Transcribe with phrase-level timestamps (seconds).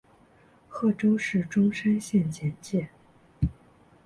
[0.67, 2.89] 贺州市钟山县简介